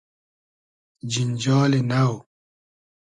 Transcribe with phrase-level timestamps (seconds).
[1.11, 2.01] جینجالی نۆ